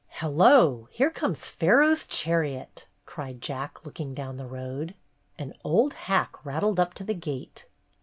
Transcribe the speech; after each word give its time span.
"Hello! 0.13 0.87
Here 0.89 1.11
comes 1.11 1.45
Pharaoh's 1.47 2.07
chariot!" 2.07 2.87
cried 3.05 3.39
Jack, 3.39 3.85
looking 3.85 4.15
down 4.15 4.37
the 4.37 4.47
road. 4.47 4.95
An 5.37 5.53
old 5.63 5.93
hack 5.93 6.43
rattled 6.43 6.79
up 6.79 6.95
to 6.95 7.03
the 7.03 7.13
gate. 7.13 7.67